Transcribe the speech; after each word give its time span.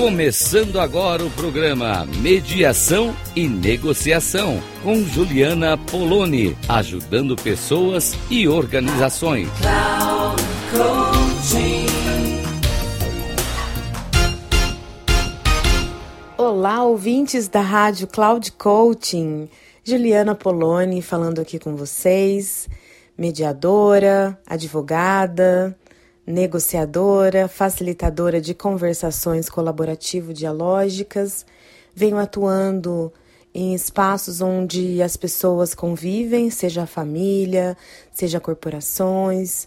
Começando 0.00 0.80
agora 0.80 1.22
o 1.22 1.30
programa 1.32 2.06
Mediação 2.22 3.14
e 3.36 3.46
Negociação 3.46 4.58
com 4.82 5.04
Juliana 5.04 5.76
Poloni, 5.76 6.56
ajudando 6.66 7.36
pessoas 7.36 8.14
e 8.30 8.48
organizações. 8.48 9.50
Olá, 16.38 16.82
ouvintes 16.82 17.46
da 17.46 17.60
Rádio 17.60 18.06
Cloud 18.06 18.52
Coaching. 18.52 19.50
Juliana 19.84 20.34
Poloni 20.34 21.02
falando 21.02 21.42
aqui 21.42 21.58
com 21.58 21.76
vocês, 21.76 22.70
mediadora, 23.18 24.40
advogada, 24.46 25.76
negociadora, 26.26 27.48
facilitadora 27.48 28.40
de 28.40 28.54
conversações 28.54 29.48
colaborativo-dialógicas. 29.48 31.44
Venho 31.94 32.18
atuando 32.18 33.12
em 33.52 33.74
espaços 33.74 34.40
onde 34.40 35.02
as 35.02 35.16
pessoas 35.16 35.74
convivem, 35.74 36.50
seja 36.50 36.82
a 36.82 36.86
família, 36.86 37.76
seja 38.12 38.38
corporações, 38.38 39.66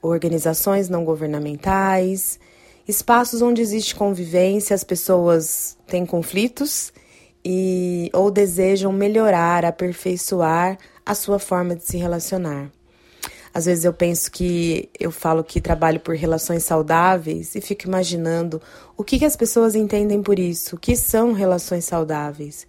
organizações 0.00 0.88
não 0.88 1.04
governamentais, 1.04 2.40
espaços 2.86 3.42
onde 3.42 3.60
existe 3.60 3.94
convivência, 3.94 4.74
as 4.74 4.84
pessoas 4.84 5.76
têm 5.86 6.06
conflitos 6.06 6.92
e 7.44 8.10
ou 8.12 8.30
desejam 8.30 8.92
melhorar, 8.92 9.64
aperfeiçoar 9.64 10.78
a 11.04 11.14
sua 11.14 11.38
forma 11.38 11.76
de 11.76 11.84
se 11.84 11.96
relacionar. 11.96 12.70
Às 13.52 13.66
vezes 13.66 13.84
eu 13.84 13.92
penso 13.92 14.30
que 14.30 14.88
eu 14.98 15.10
falo 15.10 15.42
que 15.42 15.60
trabalho 15.60 16.00
por 16.00 16.14
relações 16.14 16.64
saudáveis 16.64 17.54
e 17.54 17.60
fico 17.60 17.86
imaginando 17.86 18.60
o 18.96 19.04
que, 19.04 19.18
que 19.18 19.24
as 19.24 19.36
pessoas 19.36 19.74
entendem 19.74 20.22
por 20.22 20.38
isso, 20.38 20.76
o 20.76 20.78
que 20.78 20.94
são 20.96 21.32
relações 21.32 21.84
saudáveis. 21.84 22.66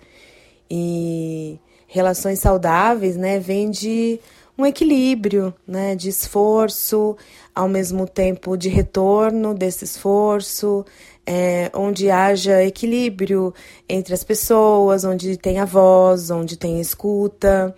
E 0.70 1.60
relações 1.88 2.40
saudáveis, 2.40 3.18
né, 3.18 3.40
vem 3.40 3.70
de 3.70 4.20
um 4.58 4.66
equilíbrio, 4.66 5.54
né, 5.66 5.96
de 5.96 6.10
esforço, 6.10 7.16
ao 7.56 7.68
mesmo 7.68 8.06
tempo 8.08 8.58
de 8.58 8.70
retorno 8.70 9.54
desse 9.54 9.86
esforço, 9.86 10.86
é, 11.26 11.72
onde 11.74 12.10
haja 12.12 12.64
equilíbrio 12.64 13.54
entre 13.88 14.14
as 14.14 14.24
pessoas, 14.24 15.04
onde 15.04 15.38
tem 15.38 15.60
a 15.60 15.66
voz, 15.66 16.30
onde 16.30 16.58
tem 16.58 16.82
escuta. 16.82 17.74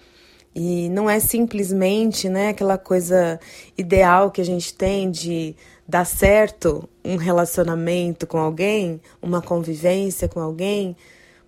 E 0.53 0.89
não 0.89 1.09
é 1.09 1.19
simplesmente 1.19 2.27
né, 2.27 2.49
aquela 2.49 2.77
coisa 2.77 3.39
ideal 3.77 4.29
que 4.29 4.41
a 4.41 4.45
gente 4.45 4.73
tem 4.73 5.09
de 5.09 5.55
dar 5.87 6.05
certo 6.05 6.89
um 7.03 7.15
relacionamento 7.15 8.27
com 8.27 8.37
alguém, 8.37 9.01
uma 9.21 9.41
convivência 9.41 10.27
com 10.27 10.39
alguém, 10.41 10.95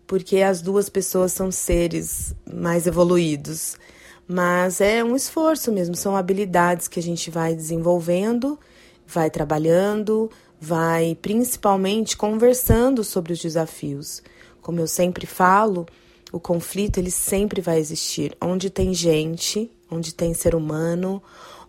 porque 0.07 0.41
as 0.41 0.61
duas 0.61 0.89
pessoas 0.89 1.33
são 1.33 1.51
seres 1.51 2.33
mais 2.51 2.87
evoluídos. 2.87 3.77
Mas 4.25 4.79
é 4.79 5.03
um 5.03 5.15
esforço 5.15 5.71
mesmo, 5.71 5.95
são 5.95 6.15
habilidades 6.15 6.87
que 6.87 6.99
a 6.99 7.03
gente 7.03 7.29
vai 7.29 7.53
desenvolvendo, 7.53 8.57
vai 9.05 9.29
trabalhando, 9.29 10.31
vai 10.59 11.17
principalmente 11.21 12.15
conversando 12.15 13.03
sobre 13.03 13.33
os 13.33 13.39
desafios. 13.39 14.23
Como 14.61 14.79
eu 14.79 14.87
sempre 14.87 15.25
falo, 15.25 15.85
o 16.33 16.39
conflito 16.39 16.97
ele 16.97 17.11
sempre 17.11 17.61
vai 17.61 17.77
existir. 17.77 18.35
Onde 18.41 18.71
tem 18.71 18.91
gente, 18.91 19.71
onde 19.89 20.15
tem 20.15 20.33
ser 20.33 20.55
humano, 20.55 21.21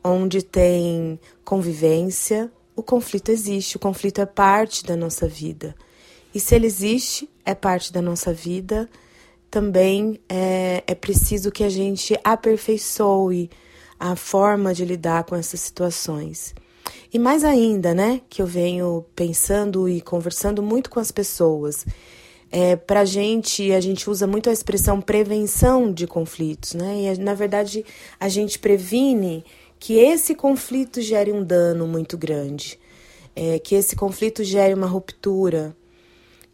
onde 0.03 0.43
tem 0.43 1.21
convivência, 1.45 2.51
o 2.75 2.83
conflito 2.83 3.31
existe. 3.31 3.77
O 3.77 3.79
conflito 3.79 4.23
é 4.23 4.27
parte 4.27 4.83
da 4.87 4.97
nossa 4.97 5.29
vida. 5.29 5.77
E 6.35 6.41
se 6.41 6.55
ele 6.55 6.67
existe, 6.67 7.29
é 7.45 7.55
parte 7.55 7.93
da 7.93 8.01
nossa 8.01 8.33
vida, 8.33 8.89
também 9.51 10.19
é, 10.31 10.83
é 10.87 10.95
preciso 10.95 11.53
que 11.53 11.63
a 11.63 11.69
gente 11.69 12.19
aperfeiçoe 12.25 13.51
a 14.01 14.17
forma 14.17 14.73
de 14.73 14.87
lidar 14.87 15.25
com 15.25 15.37
essas 15.37 15.61
situações. 15.61 16.55
E 17.13 17.19
mais 17.19 17.45
ainda, 17.45 17.95
né, 17.95 18.23
que 18.31 18.41
eu 18.41 18.47
venho 18.47 19.05
pensando 19.15 19.89
e 19.89 20.01
conversando 20.01 20.63
muito 20.63 20.89
com 20.89 20.99
as 20.99 21.13
pessoas 21.13 21.85
é, 22.57 22.77
para 22.77 23.01
a 23.01 23.05
gente, 23.05 23.73
a 23.73 23.81
gente 23.81 24.09
usa 24.09 24.29
muito 24.29 24.49
a 24.49 24.53
expressão 24.53 25.01
prevenção 25.01 25.93
de 25.93 26.07
conflitos, 26.07 26.73
né? 26.73 27.13
E 27.13 27.19
na 27.19 27.35
verdade 27.35 27.85
a 28.21 28.29
gente 28.29 28.61
previne 28.61 29.45
que 29.77 29.95
esse 29.95 30.37
conflito 30.37 31.03
gere 31.03 31.33
um 31.33 31.43
dano 31.43 31.85
muito 31.89 32.17
grande, 32.17 32.79
é, 33.35 33.59
que 33.59 33.75
esse 33.75 33.97
conflito 33.97 34.45
gere 34.45 34.73
uma 34.73 34.87
ruptura. 34.87 35.77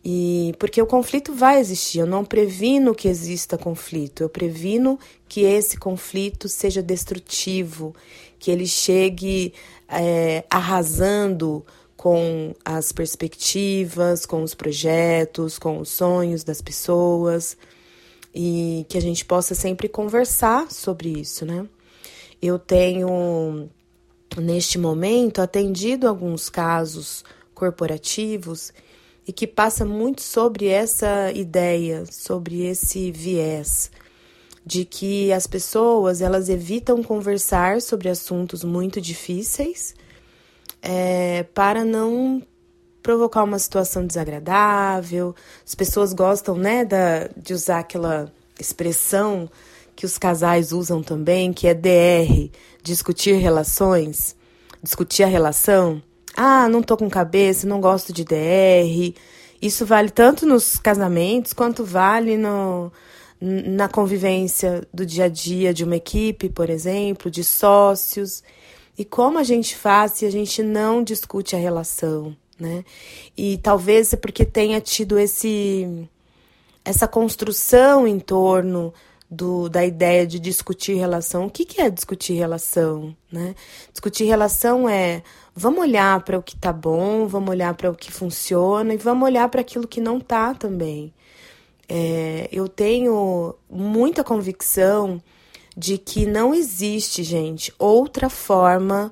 E 0.03 0.55
porque 0.59 0.81
o 0.81 0.87
conflito 0.87 1.35
vai 1.35 1.61
existir, 1.61 1.99
eu 1.99 2.07
não 2.07 2.25
previno 2.25 2.95
que 2.95 3.07
exista 3.07 3.59
conflito, 3.59 4.23
eu 4.23 4.31
previno 4.31 4.99
que 5.29 5.43
esse 5.43 5.77
conflito 5.77 6.49
seja 6.49 6.83
destrutivo, 6.83 7.95
que 8.39 8.51
ele 8.51 8.67
chegue 8.67 9.53
é, 9.87 10.45
arrasando 10.49 11.63
com 12.01 12.55
as 12.65 12.93
perspectivas, 12.93 14.25
com 14.25 14.43
os 14.43 14.55
projetos, 14.55 15.59
com 15.59 15.79
os 15.81 15.91
sonhos 15.91 16.43
das 16.43 16.63
pessoas 16.63 17.59
e 18.35 18.87
que 18.89 18.97
a 18.97 19.03
gente 19.03 19.23
possa 19.23 19.55
sempre 19.55 19.87
conversar 19.87 20.73
sobre 20.73 21.11
isso, 21.11 21.45
né? 21.45 21.69
Eu 22.41 22.59
tenho 22.59 23.69
neste 24.39 24.79
momento 24.79 25.43
atendido 25.43 26.09
alguns 26.09 26.49
casos 26.49 27.23
corporativos 27.55 28.73
e 29.29 29.31
que 29.31 29.47
passa 29.47 29.85
muito 29.85 30.23
sobre 30.23 30.69
essa 30.69 31.31
ideia, 31.33 32.05
sobre 32.11 32.65
esse 32.65 33.13
viés 33.13 33.91
de 34.65 34.87
que 34.87 35.35
as 35.35 35.47
pessoas 35.47 36.23
elas 36.23 36.49
evitam 36.49 37.03
conversar 37.03 37.83
sobre 37.83 38.09
assuntos 38.09 38.65
muito 38.65 39.03
difíceis 39.03 39.95
é, 40.83 41.45
para 41.55 41.85
não 41.85 42.43
provocar 43.03 43.45
uma 43.45 43.59
situação 43.59 44.07
desagradável. 44.07 45.35
As 45.67 45.75
pessoas 45.75 46.13
gostam, 46.13 46.57
né, 46.57 46.85
da, 46.85 47.29
de 47.37 47.55
usar 47.55 47.81
aquela 47.81 48.33
expressão 48.59 49.51
que 49.97 50.07
os 50.07 50.17
casais 50.17 50.73
usam 50.73 51.03
também, 51.03 51.53
que 51.53 51.67
é 51.67 51.75
DR, 51.75 52.51
discutir 52.83 53.35
relações, 53.35 54.37
discutir 54.83 55.25
a 55.25 55.27
relação. 55.27 56.03
Ah, 56.37 56.69
não 56.69 56.83
tô 56.83 56.97
com 56.97 57.11
cabeça, 57.11 57.67
não 57.67 57.81
gosto 57.81 58.13
de 58.13 58.25
DR. 58.25 59.15
Isso 59.61 59.85
vale 59.85 60.09
tanto 60.09 60.47
nos 60.47 60.79
casamentos 60.79 61.53
quanto 61.53 61.85
vale 61.85 62.39
no, 62.39 62.91
na 63.41 63.89
convivência 63.89 64.87
do 64.93 65.05
dia 65.05 65.25
a 65.25 65.29
dia 65.29 65.75
de 65.75 65.85
uma 65.85 65.97
equipe, 65.97 66.49
por 66.49 66.71
exemplo, 66.71 67.31
de 67.31 67.45
sócios. 67.45 68.43
E 69.01 69.05
como 69.07 69.39
a 69.39 69.43
gente 69.43 69.75
faz 69.75 70.13
se 70.13 70.27
a 70.27 70.31
gente 70.31 70.63
não 70.63 71.03
discute 71.03 71.57
a 71.57 71.59
relação, 71.59 72.37
né? 72.59 72.85
E 73.35 73.57
talvez 73.57 74.13
é 74.13 74.17
porque 74.19 74.45
tenha 74.45 74.79
tido 74.79 75.19
esse 75.19 76.07
essa 76.85 77.09
construção 77.09 78.07
em 78.07 78.19
torno 78.21 78.93
do, 79.31 79.71
da 79.71 79.87
ideia 79.87 80.27
de 80.27 80.39
discutir 80.39 80.99
relação. 80.99 81.47
O 81.47 81.51
que, 81.51 81.65
que 81.65 81.81
é 81.81 81.89
discutir 81.89 82.35
relação? 82.35 83.17
Né? 83.33 83.55
Discutir 83.91 84.25
relação 84.25 84.87
é 84.87 85.23
vamos 85.57 85.81
olhar 85.81 86.23
para 86.23 86.39
o 86.39 86.43
que 86.43 86.55
tá 86.55 86.71
bom, 86.71 87.27
vamos 87.27 87.49
olhar 87.49 87.73
para 87.73 87.91
o 87.91 87.97
que 87.97 88.13
funciona 88.13 88.93
e 88.93 88.99
vamos 88.99 89.25
olhar 89.25 89.49
para 89.49 89.63
aquilo 89.63 89.89
que 89.89 89.99
não 90.03 90.21
tá 90.21 90.53
também. 90.53 91.11
É, 91.89 92.51
eu 92.53 92.69
tenho 92.69 93.55
muita 93.71 94.23
convicção 94.23 95.23
de 95.81 95.97
que 95.97 96.27
não 96.27 96.55
existe, 96.55 97.23
gente, 97.23 97.73
outra 97.79 98.29
forma 98.29 99.11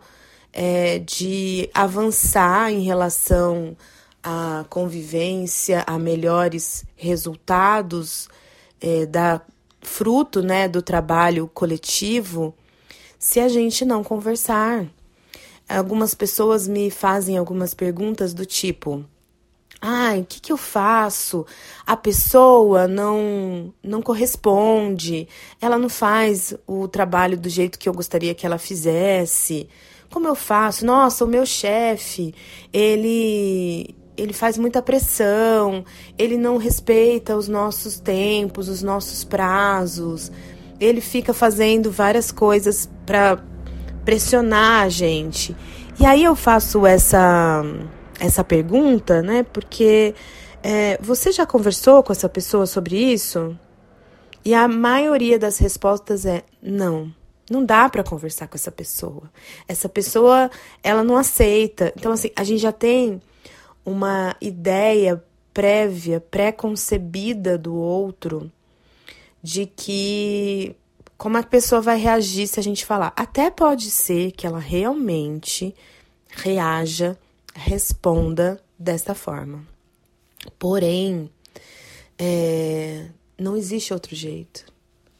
é, 0.52 0.98
de 0.98 1.70
avançar 1.72 2.70
em 2.70 2.82
relação 2.82 3.74
à 4.22 4.66
convivência, 4.68 5.82
a 5.86 5.98
melhores 5.98 6.84
resultados 6.94 8.28
é, 8.82 9.06
da 9.06 9.40
fruto, 9.80 10.42
né, 10.42 10.68
do 10.68 10.82
trabalho 10.82 11.50
coletivo, 11.54 12.54
se 13.18 13.40
a 13.40 13.48
gente 13.48 13.86
não 13.86 14.04
conversar. 14.04 14.86
Algumas 15.66 16.14
pessoas 16.14 16.68
me 16.68 16.90
fazem 16.90 17.38
algumas 17.38 17.72
perguntas 17.72 18.34
do 18.34 18.44
tipo: 18.44 19.06
Ai, 19.80 20.20
o 20.20 20.24
que, 20.24 20.40
que 20.40 20.52
eu 20.52 20.56
faço? 20.56 21.46
A 21.86 21.96
pessoa 21.96 22.88
não 22.88 23.72
não 23.82 24.02
corresponde, 24.02 25.28
ela 25.60 25.78
não 25.78 25.88
faz 25.88 26.54
o 26.66 26.88
trabalho 26.88 27.38
do 27.38 27.48
jeito 27.48 27.78
que 27.78 27.88
eu 27.88 27.92
gostaria 27.92 28.34
que 28.34 28.44
ela 28.44 28.58
fizesse. 28.58 29.68
Como 30.10 30.26
eu 30.26 30.34
faço? 30.34 30.84
Nossa, 30.84 31.24
o 31.24 31.28
meu 31.28 31.46
chefe, 31.46 32.34
ele 32.72 33.94
ele 34.16 34.32
faz 34.32 34.58
muita 34.58 34.82
pressão, 34.82 35.84
ele 36.18 36.36
não 36.36 36.56
respeita 36.56 37.36
os 37.36 37.46
nossos 37.46 38.00
tempos, 38.00 38.68
os 38.68 38.82
nossos 38.82 39.22
prazos. 39.22 40.32
Ele 40.80 41.00
fica 41.00 41.32
fazendo 41.32 41.90
várias 41.92 42.32
coisas 42.32 42.90
para 43.06 43.38
pressionar 44.04 44.82
a 44.82 44.88
gente. 44.88 45.54
E 46.00 46.06
aí 46.06 46.24
eu 46.24 46.34
faço 46.34 46.84
essa 46.84 47.62
essa 48.18 48.42
pergunta, 48.42 49.22
né? 49.22 49.42
Porque 49.42 50.14
é, 50.62 50.98
você 51.00 51.32
já 51.32 51.46
conversou 51.46 52.02
com 52.02 52.12
essa 52.12 52.28
pessoa 52.28 52.66
sobre 52.66 52.96
isso? 52.96 53.56
E 54.44 54.54
a 54.54 54.66
maioria 54.66 55.38
das 55.38 55.58
respostas 55.58 56.24
é 56.24 56.42
não. 56.62 57.12
Não 57.50 57.64
dá 57.64 57.88
para 57.88 58.04
conversar 58.04 58.46
com 58.46 58.56
essa 58.56 58.70
pessoa. 58.70 59.30
Essa 59.66 59.88
pessoa, 59.88 60.50
ela 60.82 61.02
não 61.02 61.16
aceita. 61.16 61.92
Então, 61.96 62.12
assim, 62.12 62.30
a 62.36 62.44
gente 62.44 62.60
já 62.60 62.72
tem 62.72 63.20
uma 63.84 64.36
ideia 64.40 65.22
prévia, 65.52 66.20
pré-concebida 66.20 67.56
do 67.56 67.74
outro, 67.74 68.52
de 69.42 69.66
que 69.66 70.76
como 71.16 71.36
a 71.36 71.42
pessoa 71.42 71.80
vai 71.80 71.98
reagir 71.98 72.46
se 72.46 72.60
a 72.60 72.62
gente 72.62 72.86
falar. 72.86 73.12
Até 73.16 73.50
pode 73.50 73.90
ser 73.90 74.30
que 74.32 74.46
ela 74.46 74.60
realmente 74.60 75.74
reaja, 76.28 77.18
responda 77.58 78.62
desta 78.78 79.14
forma. 79.14 79.66
Porém, 80.58 81.28
é, 82.16 83.08
não 83.36 83.56
existe 83.56 83.92
outro 83.92 84.14
jeito. 84.14 84.64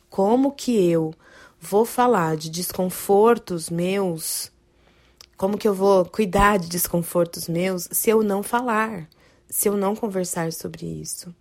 Como 0.08 0.52
que 0.52 0.73
eu 0.90 1.12
vou 1.61 1.85
falar 1.85 2.37
de 2.37 2.49
desconfortos 2.49 3.69
meus? 3.69 4.52
Como 5.37 5.58
que 5.58 5.67
eu 5.67 5.75
vou 5.75 6.05
cuidar 6.05 6.58
de 6.58 6.69
desconfortos 6.69 7.49
meus 7.49 7.88
se 7.90 8.08
eu 8.08 8.23
não 8.23 8.43
falar? 8.43 9.08
Se 9.50 9.69
eu 9.69 9.76
não 9.76 9.96
conversar 9.96 10.52
sobre 10.52 10.87
isso? 10.87 11.35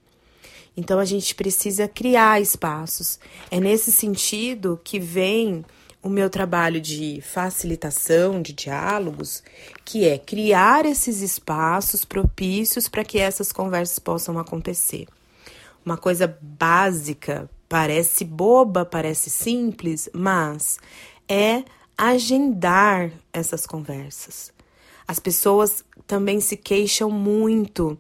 Então 0.76 1.00
a 1.00 1.06
gente 1.06 1.36
precisa 1.36 1.88
criar 1.88 2.42
espaços. 2.42 3.20
É 3.50 3.60
nesse 3.60 3.92
sentido 3.92 4.80
que 4.84 5.00
vem 5.00 5.64
o 6.08 6.10
meu 6.10 6.30
trabalho 6.30 6.80
de 6.80 7.22
facilitação 7.22 8.42
de 8.42 8.54
diálogos, 8.54 9.44
que 9.84 10.08
é 10.08 10.18
criar 10.18 10.86
esses 10.86 11.22
espaços 11.22 12.06
propícios 12.06 12.88
para 12.88 13.04
que 13.04 13.20
essas 13.20 13.52
conversas 13.52 14.00
possam 14.00 14.40
acontecer. 14.40 15.06
Uma 15.86 15.98
coisa 15.98 16.38
básica, 16.42 17.50
parece 17.68 18.24
boba, 18.24 18.86
parece 18.86 19.30
simples, 19.30 20.10
mas 20.14 20.80
é 21.28 21.66
agendar 21.98 23.12
essas 23.34 23.66
conversas. 23.66 24.54
As 25.06 25.20
pessoas 25.20 25.84
também 26.06 26.40
se 26.40 26.56
queixam 26.56 27.12
muito 27.12 27.98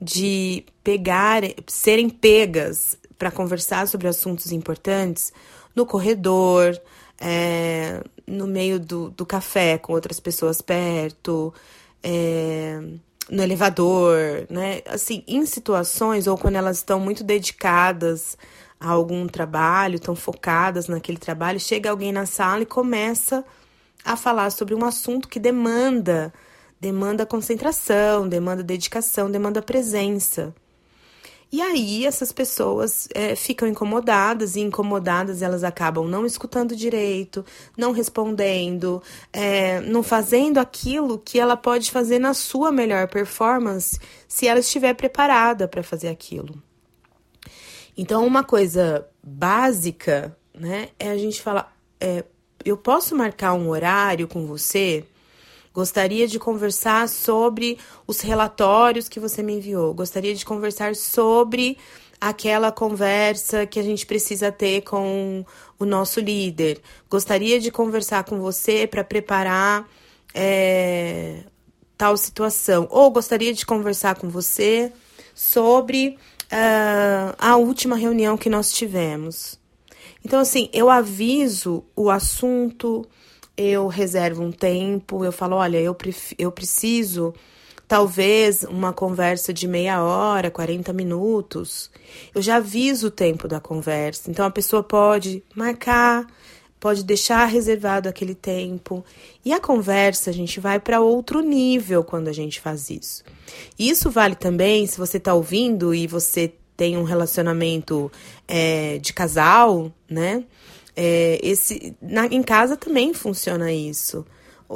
de 0.00 0.64
pegar, 0.82 1.42
serem 1.68 2.10
pegas 2.10 2.98
para 3.16 3.30
conversar 3.30 3.86
sobre 3.86 4.08
assuntos 4.08 4.50
importantes 4.50 5.32
no 5.74 5.86
corredor, 5.86 6.80
é, 7.20 8.02
no 8.26 8.46
meio 8.46 8.78
do, 8.80 9.10
do 9.10 9.26
café 9.26 9.78
com 9.78 9.92
outras 9.92 10.20
pessoas 10.20 10.60
perto, 10.60 11.52
é, 12.02 12.80
no 13.30 13.42
elevador, 13.42 14.46
né? 14.50 14.82
Assim, 14.86 15.24
em 15.26 15.44
situações 15.46 16.26
ou 16.26 16.36
quando 16.36 16.56
elas 16.56 16.78
estão 16.78 17.00
muito 17.00 17.24
dedicadas 17.24 18.36
a 18.78 18.90
algum 18.90 19.26
trabalho, 19.26 19.96
estão 19.96 20.14
focadas 20.14 20.88
naquele 20.88 21.18
trabalho, 21.18 21.58
chega 21.58 21.90
alguém 21.90 22.12
na 22.12 22.26
sala 22.26 22.62
e 22.62 22.66
começa 22.66 23.44
a 24.04 24.16
falar 24.16 24.50
sobre 24.50 24.74
um 24.74 24.84
assunto 24.84 25.28
que 25.28 25.40
demanda 25.40 26.32
demanda 26.84 27.24
concentração, 27.24 28.28
demanda 28.28 28.62
dedicação, 28.62 29.30
demanda 29.30 29.62
presença. 29.62 30.54
E 31.54 31.62
aí 31.62 32.04
essas 32.04 32.32
pessoas 32.32 33.06
é, 33.14 33.36
ficam 33.36 33.68
incomodadas 33.68 34.56
e 34.56 34.60
incomodadas 34.60 35.40
elas 35.40 35.62
acabam 35.62 36.08
não 36.08 36.26
escutando 36.26 36.74
direito, 36.74 37.46
não 37.76 37.92
respondendo, 37.92 39.00
é, 39.32 39.80
não 39.82 40.02
fazendo 40.02 40.58
aquilo 40.58 41.16
que 41.16 41.38
ela 41.38 41.56
pode 41.56 41.92
fazer 41.92 42.18
na 42.18 42.34
sua 42.34 42.72
melhor 42.72 43.06
performance 43.06 44.00
se 44.26 44.48
ela 44.48 44.58
estiver 44.58 44.94
preparada 44.94 45.68
para 45.68 45.84
fazer 45.84 46.08
aquilo. 46.08 46.60
Então 47.96 48.26
uma 48.26 48.42
coisa 48.42 49.06
básica, 49.22 50.36
né, 50.52 50.88
é 50.98 51.08
a 51.08 51.16
gente 51.16 51.40
falar, 51.40 51.72
é, 52.00 52.24
eu 52.64 52.76
posso 52.76 53.14
marcar 53.14 53.54
um 53.54 53.68
horário 53.68 54.26
com 54.26 54.44
você 54.44 55.04
Gostaria 55.74 56.28
de 56.28 56.38
conversar 56.38 57.08
sobre 57.08 57.78
os 58.06 58.20
relatórios 58.20 59.08
que 59.08 59.18
você 59.18 59.42
me 59.42 59.54
enviou. 59.54 59.92
Gostaria 59.92 60.32
de 60.32 60.44
conversar 60.44 60.94
sobre 60.94 61.76
aquela 62.20 62.70
conversa 62.70 63.66
que 63.66 63.80
a 63.80 63.82
gente 63.82 64.06
precisa 64.06 64.52
ter 64.52 64.82
com 64.82 65.44
o 65.78 65.84
nosso 65.84 66.20
líder. 66.20 66.80
Gostaria 67.10 67.58
de 67.58 67.72
conversar 67.72 68.22
com 68.22 68.38
você 68.38 68.86
para 68.86 69.02
preparar 69.02 69.86
é, 70.32 71.42
tal 71.98 72.16
situação. 72.16 72.86
Ou 72.88 73.10
gostaria 73.10 73.52
de 73.52 73.66
conversar 73.66 74.14
com 74.14 74.28
você 74.28 74.92
sobre 75.34 76.16
uh, 76.44 77.34
a 77.36 77.56
última 77.56 77.96
reunião 77.96 78.36
que 78.36 78.48
nós 78.48 78.72
tivemos. 78.72 79.58
Então, 80.24 80.40
assim, 80.40 80.70
eu 80.72 80.88
aviso 80.88 81.84
o 81.94 82.08
assunto, 82.08 83.06
eu 83.56 83.86
reservo 83.86 84.42
um 84.42 84.52
tempo, 84.52 85.24
eu 85.24 85.32
falo, 85.32 85.56
olha, 85.56 85.78
eu, 85.78 85.96
eu 86.38 86.50
preciso 86.50 87.34
talvez 87.86 88.64
uma 88.64 88.92
conversa 88.92 89.52
de 89.52 89.68
meia 89.68 90.02
hora, 90.02 90.50
40 90.50 90.92
minutos. 90.92 91.90
Eu 92.34 92.42
já 92.42 92.56
aviso 92.56 93.08
o 93.08 93.10
tempo 93.10 93.46
da 93.46 93.60
conversa. 93.60 94.30
Então 94.30 94.44
a 94.44 94.50
pessoa 94.50 94.82
pode 94.82 95.42
marcar, 95.54 96.26
pode 96.80 97.04
deixar 97.04 97.44
reservado 97.46 98.08
aquele 98.08 98.34
tempo. 98.34 99.04
E 99.44 99.52
a 99.52 99.60
conversa, 99.60 100.30
a 100.30 100.32
gente 100.32 100.60
vai 100.60 100.80
para 100.80 101.00
outro 101.00 101.40
nível 101.40 102.02
quando 102.02 102.28
a 102.28 102.32
gente 102.32 102.60
faz 102.60 102.90
isso. 102.90 103.22
Isso 103.78 104.10
vale 104.10 104.34
também 104.34 104.86
se 104.86 104.98
você 104.98 105.18
está 105.18 105.34
ouvindo 105.34 105.94
e 105.94 106.06
você 106.06 106.52
tem 106.76 106.96
um 106.96 107.04
relacionamento 107.04 108.10
é, 108.48 108.98
de 108.98 109.12
casal, 109.12 109.92
né? 110.10 110.44
É, 110.96 111.38
esse, 111.42 111.96
na, 112.00 112.26
em 112.26 112.42
casa 112.42 112.76
também 112.76 113.12
funciona 113.12 113.72
isso. 113.72 114.24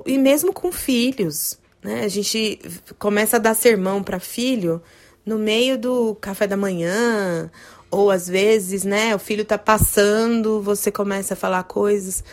E 0.07 0.19
mesmo 0.19 0.53
com 0.53 0.73
filhos. 0.73 1.59
Né? 1.83 2.05
A 2.05 2.09
gente 2.09 2.61
começa 2.99 3.37
a 3.37 3.41
dar 3.41 3.55
sermão 3.55 4.03
para 4.03 4.19
filho 4.19 4.83
no 5.25 5.39
meio 5.39 5.77
do 5.79 6.15
café 6.15 6.47
da 6.47 6.57
manhã, 6.57 7.51
ou 7.91 8.11
às 8.11 8.27
vezes, 8.27 8.83
né, 8.83 9.15
o 9.15 9.19
filho 9.19 9.45
tá 9.45 9.59
passando, 9.59 10.63
você 10.63 10.91
começa 10.91 11.35
a 11.35 11.37
falar 11.37 11.63
coisas, 11.65 12.25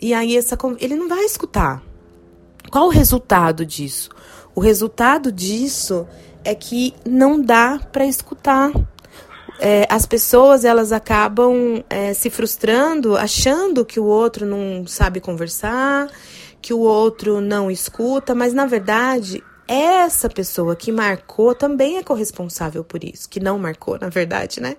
e 0.00 0.12
aí 0.12 0.36
essa 0.36 0.58
ele 0.78 0.94
não 0.94 1.08
vai 1.08 1.24
escutar. 1.24 1.82
Qual 2.70 2.86
o 2.86 2.90
resultado 2.90 3.64
disso? 3.64 4.10
O 4.54 4.60
resultado 4.60 5.32
disso 5.32 6.06
é 6.44 6.54
que 6.54 6.94
não 7.06 7.40
dá 7.40 7.78
para 7.92 8.04
escutar 8.06 8.70
é, 9.58 9.86
as 9.90 10.06
pessoas 10.06 10.64
elas 10.64 10.92
acabam 10.92 11.82
é, 11.88 12.12
se 12.12 12.30
frustrando, 12.30 13.16
achando 13.16 13.84
que 13.84 13.98
o 13.98 14.04
outro 14.04 14.44
não 14.44 14.86
sabe 14.86 15.20
conversar, 15.20 16.08
que 16.60 16.74
o 16.74 16.80
outro 16.80 17.40
não 17.40 17.70
escuta, 17.70 18.34
mas 18.34 18.52
na 18.52 18.66
verdade 18.66 19.42
essa 19.68 20.28
pessoa 20.28 20.76
que 20.76 20.92
marcou 20.92 21.54
também 21.54 21.96
é 21.96 22.02
corresponsável 22.02 22.84
por 22.84 23.02
isso, 23.02 23.28
que 23.28 23.40
não 23.40 23.58
marcou, 23.58 23.98
na 23.98 24.08
verdade, 24.08 24.60
né? 24.60 24.76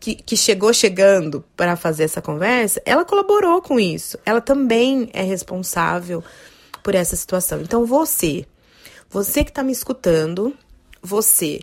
Que, 0.00 0.14
que 0.14 0.36
chegou 0.36 0.72
chegando 0.72 1.44
para 1.54 1.76
fazer 1.76 2.04
essa 2.04 2.22
conversa, 2.22 2.80
ela 2.86 3.04
colaborou 3.04 3.60
com 3.60 3.78
isso. 3.78 4.18
Ela 4.24 4.40
também 4.40 5.10
é 5.12 5.22
responsável 5.22 6.24
por 6.82 6.94
essa 6.94 7.14
situação. 7.14 7.60
Então, 7.60 7.84
você, 7.84 8.46
você 9.10 9.44
que 9.44 9.50
está 9.50 9.62
me 9.62 9.72
escutando, 9.72 10.56
você 11.02 11.60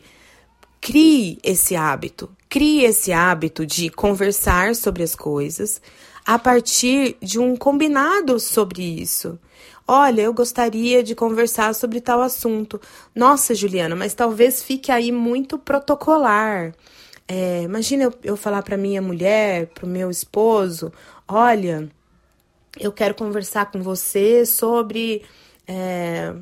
crie 0.81 1.37
esse 1.43 1.75
hábito. 1.75 2.29
Crie 2.47 2.83
esse 2.83 3.11
hábito 3.11 3.65
de 3.65 3.89
conversar 3.89 4.75
sobre 4.75 5.03
as 5.03 5.15
coisas 5.15 5.81
a 6.25 6.37
partir 6.37 7.17
de 7.21 7.39
um 7.39 7.55
combinado 7.55 8.39
sobre 8.39 8.83
isso. 8.83 9.39
Olha, 9.87 10.21
eu 10.21 10.33
gostaria 10.33 11.01
de 11.01 11.15
conversar 11.15 11.73
sobre 11.73 11.99
tal 11.99 12.21
assunto. 12.21 12.79
Nossa, 13.15 13.55
Juliana, 13.55 13.95
mas 13.95 14.13
talvez 14.13 14.61
fique 14.61 14.91
aí 14.91 15.11
muito 15.11 15.57
protocolar. 15.57 16.75
É, 17.27 17.63
imagina 17.63 18.03
eu, 18.03 18.13
eu 18.23 18.37
falar 18.37 18.61
para 18.61 18.77
minha 18.77 19.01
mulher, 19.01 19.67
para 19.67 19.85
o 19.85 19.89
meu 19.89 20.11
esposo: 20.11 20.93
olha, 21.27 21.89
eu 22.79 22.91
quero 22.91 23.15
conversar 23.15 23.71
com 23.71 23.81
você 23.81 24.45
sobre. 24.45 25.23
É, 25.67 26.33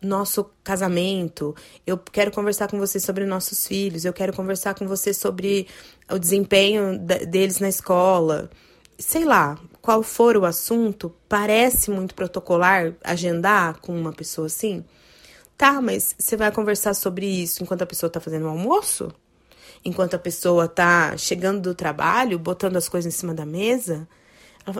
nosso 0.00 0.50
casamento, 0.62 1.54
eu 1.86 1.98
quero 1.98 2.30
conversar 2.30 2.68
com 2.68 2.78
você 2.78 3.00
sobre 3.00 3.24
nossos 3.26 3.66
filhos, 3.66 4.04
eu 4.04 4.12
quero 4.12 4.32
conversar 4.32 4.74
com 4.74 4.86
você 4.86 5.12
sobre 5.12 5.66
o 6.10 6.18
desempenho 6.18 6.98
deles 6.98 7.58
na 7.58 7.68
escola. 7.68 8.50
Sei 8.98 9.24
lá, 9.24 9.58
qual 9.82 10.02
for 10.02 10.36
o 10.36 10.44
assunto, 10.44 11.14
parece 11.28 11.90
muito 11.90 12.14
protocolar 12.14 12.94
agendar 13.02 13.80
com 13.80 13.98
uma 13.98 14.12
pessoa 14.12 14.46
assim? 14.46 14.84
Tá, 15.56 15.80
mas 15.80 16.14
você 16.18 16.36
vai 16.36 16.52
conversar 16.52 16.94
sobre 16.94 17.26
isso 17.26 17.62
enquanto 17.62 17.82
a 17.82 17.86
pessoa 17.86 18.10
tá 18.10 18.20
fazendo 18.20 18.46
o 18.46 18.48
almoço? 18.48 19.12
Enquanto 19.84 20.14
a 20.14 20.18
pessoa 20.18 20.68
tá 20.68 21.16
chegando 21.16 21.60
do 21.60 21.74
trabalho, 21.74 22.38
botando 22.38 22.76
as 22.76 22.88
coisas 22.88 23.12
em 23.12 23.16
cima 23.16 23.34
da 23.34 23.46
mesa? 23.46 24.08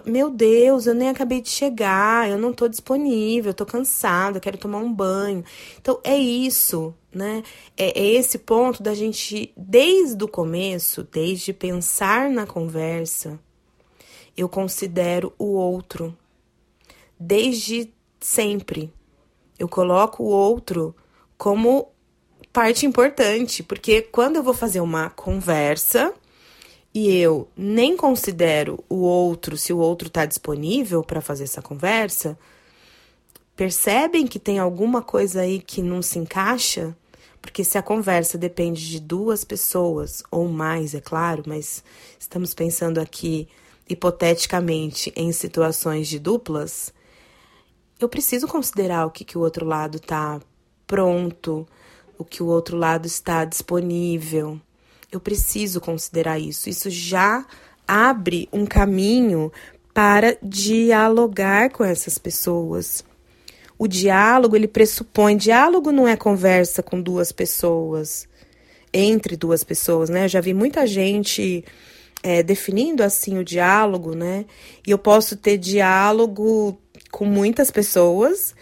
Meu 0.04 0.30
Deus, 0.30 0.86
eu 0.86 0.94
nem 0.94 1.08
acabei 1.08 1.40
de 1.40 1.48
chegar, 1.48 2.28
eu 2.28 2.38
não 2.38 2.52
tô 2.52 2.68
disponível, 2.68 3.50
eu 3.50 3.54
tô 3.54 3.64
cansada, 3.64 4.40
quero 4.40 4.58
tomar 4.58 4.78
um 4.78 4.92
banho. 4.92 5.44
Então 5.80 6.00
é 6.04 6.16
isso, 6.16 6.94
né? 7.12 7.42
É, 7.76 7.98
é 7.98 8.06
esse 8.14 8.38
ponto 8.38 8.82
da 8.82 8.94
gente, 8.94 9.52
desde 9.56 10.22
o 10.22 10.28
começo, 10.28 11.02
desde 11.10 11.52
pensar 11.52 12.28
na 12.28 12.46
conversa, 12.46 13.38
eu 14.36 14.48
considero 14.48 15.32
o 15.38 15.54
outro. 15.54 16.16
Desde 17.18 17.92
sempre. 18.20 18.92
Eu 19.58 19.68
coloco 19.68 20.22
o 20.22 20.26
outro 20.26 20.94
como 21.36 21.88
parte 22.52 22.86
importante, 22.86 23.62
porque 23.62 24.02
quando 24.02 24.36
eu 24.36 24.42
vou 24.42 24.54
fazer 24.54 24.80
uma 24.80 25.10
conversa 25.10 26.14
e 26.98 27.16
eu 27.16 27.48
nem 27.56 27.96
considero 27.96 28.82
o 28.88 28.96
outro, 28.96 29.56
se 29.56 29.72
o 29.72 29.78
outro 29.78 30.08
está 30.08 30.26
disponível 30.26 31.04
para 31.04 31.20
fazer 31.20 31.44
essa 31.44 31.62
conversa, 31.62 32.36
percebem 33.54 34.26
que 34.26 34.38
tem 34.38 34.58
alguma 34.58 35.00
coisa 35.00 35.42
aí 35.42 35.60
que 35.60 35.80
não 35.80 36.02
se 36.02 36.18
encaixa? 36.18 36.96
Porque 37.40 37.62
se 37.62 37.78
a 37.78 37.82
conversa 37.82 38.36
depende 38.36 38.88
de 38.88 38.98
duas 39.00 39.44
pessoas, 39.44 40.22
ou 40.30 40.48
mais, 40.48 40.94
é 40.94 41.00
claro, 41.00 41.44
mas 41.46 41.84
estamos 42.18 42.52
pensando 42.52 42.98
aqui 42.98 43.48
hipoteticamente 43.88 45.12
em 45.14 45.30
situações 45.32 46.08
de 46.08 46.18
duplas, 46.18 46.92
eu 48.00 48.08
preciso 48.08 48.46
considerar 48.48 49.06
o 49.06 49.10
que, 49.10 49.24
que 49.24 49.38
o 49.38 49.40
outro 49.40 49.64
lado 49.64 49.98
está 49.98 50.40
pronto, 50.86 51.66
o 52.18 52.24
que 52.24 52.42
o 52.42 52.46
outro 52.46 52.76
lado 52.76 53.06
está 53.06 53.44
disponível. 53.44 54.60
Eu 55.10 55.20
preciso 55.20 55.80
considerar 55.80 56.38
isso. 56.38 56.68
Isso 56.68 56.90
já 56.90 57.46
abre 57.86 58.48
um 58.52 58.66
caminho 58.66 59.50
para 59.94 60.36
dialogar 60.42 61.70
com 61.70 61.82
essas 61.82 62.18
pessoas. 62.18 63.04
O 63.78 63.88
diálogo, 63.88 64.54
ele 64.54 64.68
pressupõe, 64.68 65.36
diálogo 65.36 65.90
não 65.90 66.06
é 66.06 66.16
conversa 66.16 66.82
com 66.82 67.00
duas 67.00 67.32
pessoas, 67.32 68.28
entre 68.92 69.36
duas 69.36 69.64
pessoas, 69.64 70.10
né? 70.10 70.24
Eu 70.24 70.28
já 70.28 70.40
vi 70.40 70.52
muita 70.52 70.86
gente 70.86 71.64
é, 72.22 72.42
definindo 72.42 73.02
assim 73.02 73.38
o 73.38 73.44
diálogo, 73.44 74.14
né? 74.14 74.44
E 74.86 74.90
eu 74.90 74.98
posso 74.98 75.36
ter 75.36 75.56
diálogo 75.56 76.78
com 77.10 77.24
muitas 77.24 77.70
pessoas 77.70 78.54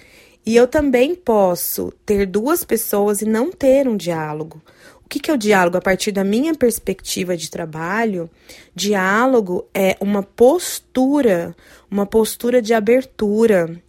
e 0.45 0.55
eu 0.55 0.69
também 0.69 1.15
posso 1.15 1.93
ter 2.05 2.27
duas 2.27 2.63
pessoas 2.63 3.21
e 3.21 3.25
não 3.25 3.51
ter 3.51 3.89
um 3.89 3.97
diálogo. 3.97 4.63
O 5.07 5.09
que, 5.09 5.21
que 5.21 5.31
é 5.31 5.35
o 5.35 5.39
diálogo? 5.39 5.77
A 5.77 5.81
partir 5.81 6.11
da 6.11 6.25
minha 6.25 6.53
perspectiva 6.53 7.37
de 7.37 7.49
trabalho, 7.49 8.29
diálogo 8.75 9.65
é 9.73 9.97
uma 10.01 10.21
postura, 10.21 11.55
uma 11.89 12.05
postura 12.05 12.61
de 12.61 12.75
abertura. 12.75 13.81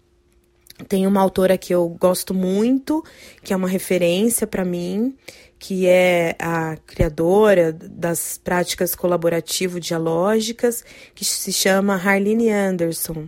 Tem 0.88 1.08
uma 1.08 1.20
autora 1.20 1.58
que 1.58 1.74
eu 1.74 1.90
gosto 2.00 2.36
muito, 2.36 3.04
que 3.44 3.52
é 3.52 3.56
uma 3.56 3.68
referência 3.68 4.46
para 4.46 4.64
mim, 4.64 5.18
que 5.58 5.88
é 5.88 6.36
a 6.38 6.78
criadora 6.86 7.74
das 7.74 8.38
práticas 8.38 8.94
colaborativo-dialógicas, 8.94 10.86
que 11.16 11.26
se 11.26 11.52
chama 11.52 11.96
Harlene 11.96 12.52
Anderson. 12.52 13.28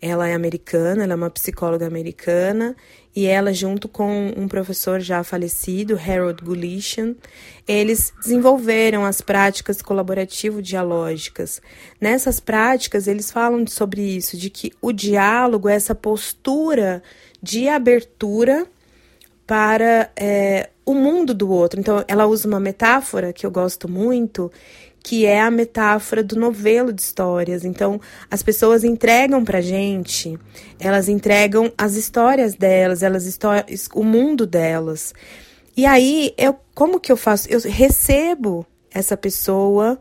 Ela 0.00 0.28
é 0.28 0.34
americana, 0.34 1.04
ela 1.04 1.12
é 1.12 1.16
uma 1.16 1.30
psicóloga 1.30 1.86
americana, 1.86 2.74
e 3.14 3.26
ela, 3.26 3.52
junto 3.52 3.88
com 3.88 4.32
um 4.36 4.48
professor 4.48 5.00
já 5.00 5.22
falecido, 5.22 5.98
Harold 5.98 6.42
Gulishan, 6.42 7.14
eles 7.68 8.12
desenvolveram 8.22 9.04
as 9.04 9.20
práticas 9.20 9.82
colaborativo-dialógicas. 9.82 11.60
Nessas 12.00 12.40
práticas, 12.40 13.06
eles 13.06 13.30
falam 13.30 13.66
sobre 13.66 14.00
isso, 14.00 14.36
de 14.36 14.48
que 14.48 14.72
o 14.80 14.92
diálogo 14.92 15.68
é 15.68 15.74
essa 15.74 15.94
postura 15.94 17.02
de 17.42 17.68
abertura 17.68 18.66
para 19.46 20.10
é, 20.16 20.70
o 20.84 20.94
mundo 20.94 21.32
do 21.34 21.50
outro. 21.50 21.78
Então, 21.78 22.04
ela 22.06 22.26
usa 22.26 22.48
uma 22.48 22.60
metáfora 22.60 23.32
que 23.32 23.46
eu 23.46 23.50
gosto 23.50 23.88
muito, 23.88 24.50
que 25.02 25.26
é 25.26 25.40
a 25.40 25.50
metáfora 25.50 26.22
do 26.22 26.36
novelo 26.36 26.92
de 26.92 27.02
histórias. 27.02 27.64
Então, 27.64 28.00
as 28.30 28.42
pessoas 28.42 28.84
entregam 28.84 29.44
pra 29.44 29.60
gente, 29.60 30.38
elas 30.78 31.08
entregam 31.08 31.72
as 31.76 31.94
histórias 31.94 32.54
delas, 32.54 33.02
elas 33.02 33.38
o 33.94 34.04
mundo 34.04 34.46
delas. 34.46 35.12
E 35.76 35.86
aí, 35.86 36.32
eu 36.36 36.56
como 36.74 37.00
que 37.00 37.12
eu 37.12 37.16
faço? 37.16 37.48
Eu 37.50 37.60
recebo 37.60 38.66
essa 38.90 39.16
pessoa 39.16 39.98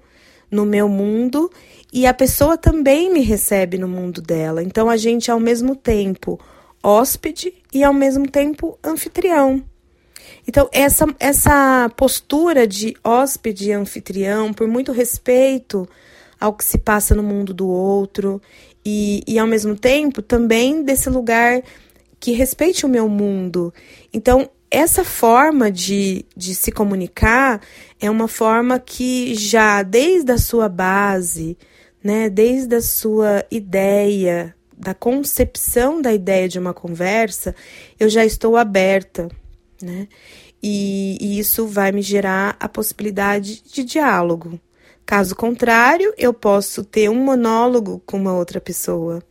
no 0.49 0.65
meu 0.65 0.87
mundo 0.87 1.49
e 1.91 2.05
a 2.05 2.13
pessoa 2.13 2.57
também 2.57 3.11
me 3.11 3.21
recebe 3.21 3.77
no 3.77 3.87
mundo 3.87 4.21
dela. 4.21 4.63
Então, 4.63 4.89
a 4.89 4.97
gente 4.97 5.29
é 5.29 5.33
ao 5.33 5.39
mesmo 5.39 5.75
tempo 5.75 6.39
hóspede 6.83 7.53
e 7.73 7.83
ao 7.83 7.93
mesmo 7.93 8.27
tempo 8.29 8.77
anfitrião. 8.83 9.63
Então, 10.47 10.69
essa, 10.71 11.05
essa 11.19 11.91
postura 11.95 12.67
de 12.67 12.95
hóspede 13.03 13.69
e 13.69 13.73
anfitrião, 13.73 14.53
por 14.53 14.67
muito 14.67 14.91
respeito 14.91 15.87
ao 16.39 16.53
que 16.53 16.65
se 16.65 16.77
passa 16.77 17.13
no 17.13 17.21
mundo 17.21 17.53
do 17.53 17.67
outro, 17.67 18.41
e, 18.83 19.23
e 19.27 19.37
ao 19.37 19.45
mesmo 19.45 19.75
tempo 19.75 20.21
também 20.21 20.83
desse 20.83 21.09
lugar 21.09 21.61
que 22.19 22.31
respeite 22.31 22.85
o 22.85 22.89
meu 22.89 23.07
mundo. 23.07 23.73
Então, 24.11 24.49
essa 24.69 25.03
forma 25.03 25.71
de, 25.71 26.25
de 26.35 26.55
se 26.55 26.71
comunicar 26.71 27.61
é 27.99 28.09
uma 28.09 28.27
forma 28.27 28.79
que 28.79 29.35
já 29.35 29.83
desde 29.83 30.31
a 30.31 30.37
sua 30.37 30.67
base, 30.67 31.57
né, 32.03 32.29
desde 32.29 32.75
a 32.75 32.81
sua 32.81 33.45
ideia, 33.51 34.55
da 34.75 34.95
concepção 34.95 36.01
da 36.01 36.11
ideia 36.11 36.49
de 36.49 36.57
uma 36.57 36.73
conversa, 36.73 37.53
eu 37.99 38.09
já 38.09 38.25
estou 38.25 38.57
aberta 38.57 39.29
né? 39.81 40.07
E, 40.61 41.17
e 41.19 41.39
isso 41.39 41.67
vai 41.67 41.91
me 41.91 42.01
gerar 42.01 42.55
a 42.59 42.69
possibilidade 42.69 43.61
de 43.63 43.83
diálogo. 43.83 44.59
Caso 45.05 45.35
contrário, 45.35 46.13
eu 46.17 46.33
posso 46.33 46.83
ter 46.83 47.09
um 47.09 47.23
monólogo 47.23 48.01
com 48.05 48.17
uma 48.17 48.33
outra 48.33 48.61
pessoa. 48.61 49.21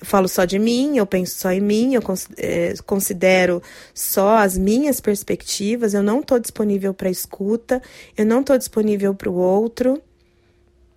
Eu 0.00 0.06
falo 0.06 0.28
só 0.28 0.44
de 0.44 0.58
mim, 0.58 0.98
eu 0.98 1.06
penso 1.06 1.38
só 1.38 1.50
em 1.50 1.60
mim, 1.60 1.94
eu 1.94 2.02
é, 2.36 2.74
considero 2.84 3.62
só 3.94 4.36
as 4.36 4.58
minhas 4.58 5.00
perspectivas, 5.00 5.94
eu 5.94 6.02
não 6.02 6.20
estou 6.20 6.38
disponível 6.38 6.92
para 6.92 7.08
escuta, 7.08 7.82
eu 8.16 8.26
não 8.26 8.40
estou 8.40 8.58
disponível 8.58 9.14
para 9.14 9.30
o 9.30 9.34
outro. 9.34 10.00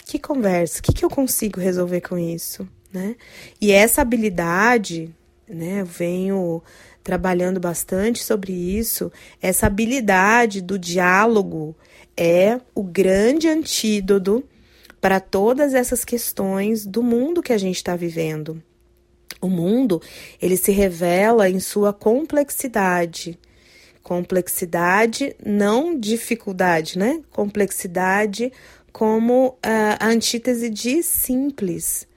Que 0.05 0.19
conversa? 0.19 0.79
O 0.79 0.83
que, 0.83 0.93
que 0.93 1.05
eu 1.05 1.09
consigo 1.09 1.59
resolver 1.59 2.01
com 2.01 2.17
isso? 2.17 2.67
Né? 2.93 3.15
E 3.59 3.71
essa 3.71 4.01
habilidade, 4.01 5.13
né, 5.47 5.83
venho 5.83 6.61
trabalhando 7.03 7.59
bastante 7.59 8.23
sobre 8.23 8.51
isso, 8.51 9.11
essa 9.41 9.67
habilidade 9.67 10.61
do 10.61 10.77
diálogo 10.77 11.75
é 12.17 12.59
o 12.75 12.83
grande 12.83 13.47
antídoto 13.47 14.43
para 14.99 15.19
todas 15.19 15.73
essas 15.73 16.03
questões 16.03 16.85
do 16.85 17.01
mundo 17.01 17.41
que 17.41 17.53
a 17.53 17.57
gente 17.57 17.77
está 17.77 17.95
vivendo. 17.95 18.61
O 19.39 19.47
mundo, 19.47 20.01
ele 20.41 20.57
se 20.57 20.71
revela 20.71 21.49
em 21.49 21.59
sua 21.59 21.93
complexidade. 21.93 23.39
Complexidade, 24.01 25.35
não 25.45 25.97
dificuldade, 25.97 26.97
né? 26.97 27.21
Complexidade 27.31 28.51
como 28.91 29.57
a 29.61 30.07
antítese 30.07 30.69
de 30.69 31.03
simples. 31.03 32.07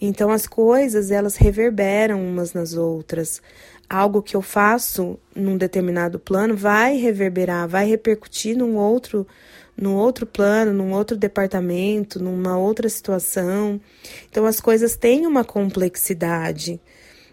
Então 0.00 0.30
as 0.30 0.46
coisas 0.46 1.10
elas 1.10 1.36
reverberam 1.36 2.20
umas 2.20 2.52
nas 2.52 2.74
outras 2.74 3.42
algo 3.88 4.22
que 4.22 4.36
eu 4.36 4.42
faço 4.42 5.18
num 5.34 5.56
determinado 5.56 6.18
plano 6.18 6.54
vai 6.54 6.96
reverberar, 6.96 7.66
vai 7.66 7.86
repercutir 7.86 8.56
num 8.56 8.76
outro, 8.76 9.26
num 9.76 9.94
outro 9.94 10.26
plano, 10.26 10.72
num 10.72 10.92
outro 10.92 11.16
departamento, 11.16 12.22
numa 12.22 12.58
outra 12.58 12.88
situação. 12.88 13.80
Então 14.30 14.44
as 14.44 14.60
coisas 14.60 14.96
têm 14.96 15.26
uma 15.26 15.44
complexidade. 15.44 16.80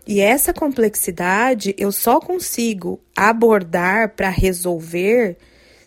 E 0.08 0.22
essa 0.22 0.54
complexidade 0.54 1.76
eu 1.78 1.92
só 1.92 2.20
consigo 2.20 3.00
abordar 3.16 4.16
para 4.16 4.30
resolver 4.30 5.36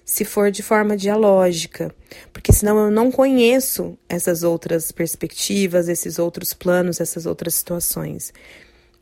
se 0.09 0.25
for 0.25 0.51
de 0.51 0.63
forma 0.63 0.97
dialógica, 0.97 1.95
porque 2.33 2.51
senão 2.51 2.79
eu 2.79 2.91
não 2.91 3.13
conheço 3.13 3.95
essas 4.09 4.43
outras 4.43 4.91
perspectivas, 4.91 5.87
esses 5.87 6.19
outros 6.19 6.55
planos, 6.55 6.99
essas 6.99 7.27
outras 7.27 7.57
situações. 7.57 8.33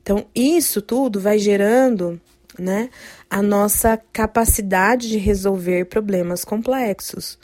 Então, 0.02 0.26
isso 0.34 0.82
tudo 0.82 1.20
vai 1.20 1.38
gerando 1.38 2.20
né, 2.58 2.90
a 3.30 3.40
nossa 3.40 3.96
capacidade 4.12 5.08
de 5.08 5.16
resolver 5.16 5.84
problemas 5.84 6.44
complexos. 6.44 7.38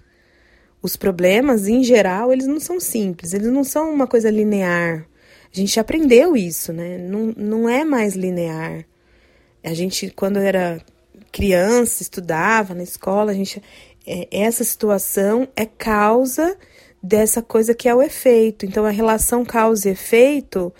Os 0.83 0.97
problemas, 0.97 1.69
em 1.69 1.85
geral, 1.85 2.33
eles 2.33 2.49
não 2.49 2.59
são 2.59 2.81
simples, 2.81 3.33
eles 3.33 3.47
não 3.47 3.62
são 3.62 3.95
uma 3.95 4.09
coisa 4.09 4.28
linear. 4.28 5.07
A 5.54 5.57
gente 5.57 5.78
aprendeu 5.78 6.37
isso, 6.37 6.73
né? 6.73 6.99
Não, 6.99 7.33
não 7.37 7.69
é 7.69 7.85
mais 7.85 8.16
linear. 8.16 8.85
A 9.62 9.73
gente, 9.73 10.11
quando 10.11 10.40
era 10.40 10.85
criança, 11.33 12.03
estudava 12.03 12.75
na 12.75 12.83
escola, 12.83 13.33
a 13.33 13.35
gente, 13.35 13.61
é, 14.07 14.29
essa 14.31 14.62
situação 14.62 15.49
é 15.57 15.65
causa 15.65 16.57
dessa 17.03 17.43
coisa 17.43 17.75
que 17.75 17.89
é 17.89 17.95
o 17.95 18.03
efeito. 18.03 18.67
Então, 18.67 18.85
a 18.85 18.91
relação 18.91 19.45
causa 19.45 19.89
e 19.89 19.93
efeito, 19.93 20.73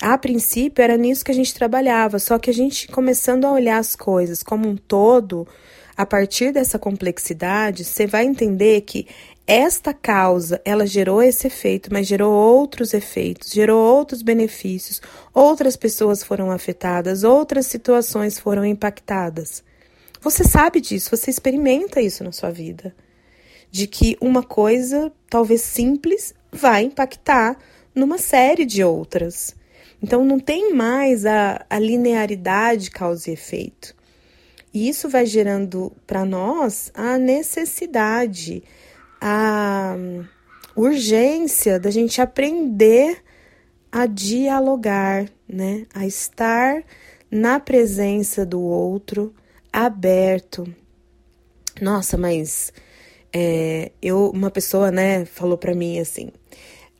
a 0.00 0.16
princípio, 0.16 0.82
era 0.82 0.96
nisso 0.96 1.24
que 1.24 1.30
a 1.30 1.34
gente 1.34 1.54
trabalhava, 1.54 2.18
só 2.18 2.38
que 2.38 2.50
a 2.50 2.54
gente 2.54 2.88
começando 2.88 3.44
a 3.44 3.52
olhar 3.52 3.78
as 3.78 3.94
coisas 3.94 4.42
como 4.42 4.68
um 4.68 4.76
todo, 4.76 5.46
a 5.96 6.06
partir 6.06 6.52
dessa 6.52 6.78
complexidade, 6.78 7.84
você 7.84 8.06
vai 8.06 8.24
entender 8.24 8.80
que 8.80 9.06
esta 9.46 9.92
causa, 9.92 10.60
ela 10.64 10.86
gerou 10.86 11.22
esse 11.22 11.46
efeito, 11.48 11.90
mas 11.92 12.06
gerou 12.06 12.32
outros 12.32 12.94
efeitos, 12.94 13.50
gerou 13.50 13.78
outros 13.78 14.22
benefícios, 14.22 15.02
outras 15.34 15.76
pessoas 15.76 16.22
foram 16.22 16.50
afetadas, 16.50 17.24
outras 17.24 17.66
situações 17.66 18.38
foram 18.38 18.64
impactadas. 18.64 19.62
Você 20.22 20.44
sabe 20.44 20.80
disso, 20.80 21.10
você 21.10 21.30
experimenta 21.30 22.00
isso 22.00 22.22
na 22.22 22.30
sua 22.30 22.48
vida. 22.48 22.94
De 23.72 23.88
que 23.88 24.16
uma 24.20 24.40
coisa, 24.40 25.12
talvez 25.28 25.62
simples, 25.62 26.32
vai 26.52 26.84
impactar 26.84 27.58
numa 27.92 28.18
série 28.18 28.64
de 28.64 28.84
outras. 28.84 29.56
Então 30.00 30.24
não 30.24 30.38
tem 30.38 30.72
mais 30.72 31.26
a, 31.26 31.66
a 31.68 31.76
linearidade 31.76 32.88
causa 32.88 33.30
e 33.30 33.32
efeito. 33.32 33.96
E 34.72 34.88
isso 34.88 35.08
vai 35.08 35.26
gerando 35.26 35.90
para 36.06 36.24
nós 36.24 36.92
a 36.94 37.18
necessidade, 37.18 38.62
a 39.20 39.96
urgência 40.76 41.80
da 41.80 41.90
gente 41.90 42.20
aprender 42.20 43.24
a 43.90 44.06
dialogar, 44.06 45.26
né? 45.48 45.84
A 45.92 46.06
estar 46.06 46.84
na 47.28 47.58
presença 47.58 48.46
do 48.46 48.60
outro, 48.60 49.34
aberto. 49.72 50.66
Nossa, 51.80 52.18
mas 52.18 52.72
é, 53.32 53.90
eu, 54.02 54.30
uma 54.30 54.50
pessoa, 54.50 54.90
né, 54.90 55.24
falou 55.24 55.56
para 55.56 55.74
mim 55.74 55.98
assim: 55.98 56.30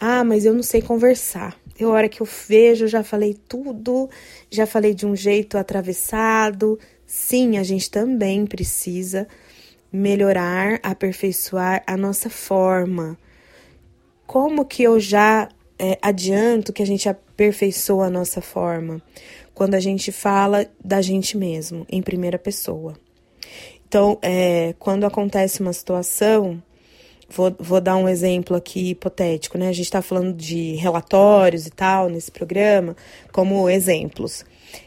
Ah, 0.00 0.24
mas 0.24 0.44
eu 0.44 0.54
não 0.54 0.62
sei 0.62 0.80
conversar. 0.80 1.56
Eu, 1.78 1.90
hora 1.90 2.08
que 2.08 2.20
eu 2.20 2.28
vejo, 2.48 2.86
já 2.86 3.02
falei 3.02 3.34
tudo, 3.48 4.08
já 4.50 4.66
falei 4.66 4.94
de 4.94 5.06
um 5.06 5.16
jeito 5.16 5.58
atravessado. 5.58 6.78
Sim, 7.06 7.58
a 7.58 7.62
gente 7.62 7.90
também 7.90 8.46
precisa 8.46 9.26
melhorar, 9.92 10.78
aperfeiçoar 10.82 11.82
a 11.86 11.96
nossa 11.96 12.30
forma. 12.30 13.18
Como 14.26 14.64
que 14.64 14.82
eu 14.82 14.98
já 14.98 15.48
é, 15.78 15.98
adianto 16.00 16.72
que 16.72 16.82
a 16.82 16.86
gente 16.86 17.08
aperfeiçoa 17.08 18.06
a 18.06 18.10
nossa 18.10 18.40
forma? 18.40 19.02
Quando 19.54 19.74
a 19.74 19.80
gente 19.80 20.10
fala 20.10 20.66
da 20.82 21.02
gente 21.02 21.36
mesmo, 21.36 21.86
em 21.90 22.02
primeira 22.02 22.38
pessoa. 22.38 22.94
Então, 23.86 24.18
é, 24.22 24.74
quando 24.78 25.04
acontece 25.04 25.60
uma 25.60 25.72
situação, 25.72 26.62
vou, 27.28 27.54
vou 27.58 27.80
dar 27.80 27.96
um 27.96 28.08
exemplo 28.08 28.56
aqui 28.56 28.90
hipotético, 28.90 29.58
né? 29.58 29.68
A 29.68 29.72
gente 29.72 29.84
está 29.84 30.00
falando 30.00 30.32
de 30.32 30.76
relatórios 30.76 31.66
e 31.66 31.70
tal 31.70 32.08
nesse 32.08 32.30
programa, 32.30 32.96
como 33.32 33.68
exemplos. 33.68 34.44